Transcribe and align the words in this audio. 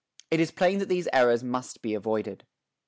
It 0.31 0.39
is 0.39 0.49
plain 0.49 0.79
that 0.79 0.89
these 0.89 1.07
errors 1.13 1.43
must 1.43 1.83
be 1.83 1.93
avoided. 1.93 2.43